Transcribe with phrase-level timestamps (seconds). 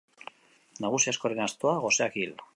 [0.85, 2.35] Nagusi askoren astoa, goseak hil.